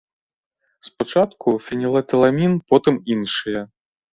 [0.87, 3.61] Спачатку фенілэтыламін, потым іншыя.